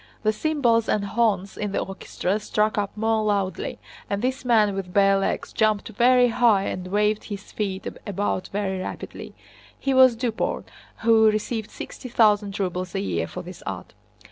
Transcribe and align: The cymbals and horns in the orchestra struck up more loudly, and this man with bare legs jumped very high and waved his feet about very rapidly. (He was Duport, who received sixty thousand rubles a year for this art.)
The 0.23 0.33
cymbals 0.33 0.89
and 0.89 1.05
horns 1.05 1.55
in 1.55 1.73
the 1.73 1.79
orchestra 1.79 2.39
struck 2.39 2.75
up 2.75 2.97
more 2.97 3.23
loudly, 3.23 3.77
and 4.09 4.23
this 4.23 4.43
man 4.43 4.73
with 4.73 4.91
bare 4.91 5.19
legs 5.19 5.53
jumped 5.53 5.89
very 5.89 6.29
high 6.29 6.63
and 6.63 6.87
waved 6.87 7.25
his 7.25 7.51
feet 7.51 7.85
about 8.07 8.47
very 8.47 8.79
rapidly. 8.79 9.35
(He 9.77 9.93
was 9.93 10.15
Duport, 10.15 10.63
who 11.03 11.29
received 11.29 11.69
sixty 11.69 12.09
thousand 12.09 12.59
rubles 12.59 12.95
a 12.95 12.99
year 12.99 13.27
for 13.27 13.43
this 13.43 13.61
art.) 13.67 13.93